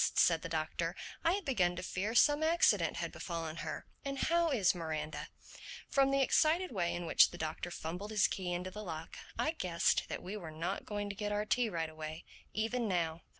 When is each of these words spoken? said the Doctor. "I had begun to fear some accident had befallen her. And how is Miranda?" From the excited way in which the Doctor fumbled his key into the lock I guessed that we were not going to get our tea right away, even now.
said 0.15 0.41
the 0.41 0.49
Doctor. 0.49 0.95
"I 1.23 1.33
had 1.33 1.45
begun 1.45 1.75
to 1.75 1.83
fear 1.83 2.15
some 2.15 2.41
accident 2.41 2.97
had 2.97 3.11
befallen 3.11 3.57
her. 3.57 3.85
And 4.03 4.17
how 4.17 4.49
is 4.49 4.73
Miranda?" 4.73 5.27
From 5.87 6.09
the 6.09 6.23
excited 6.23 6.71
way 6.71 6.95
in 6.95 7.05
which 7.05 7.29
the 7.29 7.37
Doctor 7.37 7.69
fumbled 7.69 8.09
his 8.09 8.25
key 8.27 8.51
into 8.51 8.71
the 8.71 8.83
lock 8.83 9.15
I 9.37 9.51
guessed 9.51 10.05
that 10.09 10.23
we 10.23 10.35
were 10.35 10.49
not 10.49 10.87
going 10.87 11.07
to 11.11 11.15
get 11.15 11.31
our 11.31 11.45
tea 11.45 11.69
right 11.69 11.87
away, 11.87 12.25
even 12.51 12.87
now. 12.87 13.21